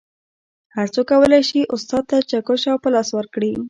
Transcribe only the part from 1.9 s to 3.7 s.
ته چکش او پلاس ورکړي